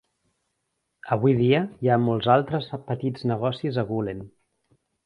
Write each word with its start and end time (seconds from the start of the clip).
Avui 1.17 1.35
dia, 1.43 1.61
hi 1.83 1.91
ha 1.93 1.99
molts 2.07 2.33
altres 2.39 2.73
petits 2.89 3.31
negocis 3.35 3.83
a 3.85 3.89
Gulen. 3.93 4.31